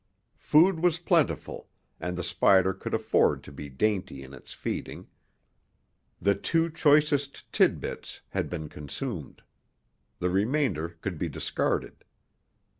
[0.39, 1.69] Food was plentiful,
[1.99, 5.05] and the spider could afford to be dainty in its feeding.
[6.19, 9.43] The two choicest titbits had been consumed.
[10.17, 12.03] The remainder could be discarded.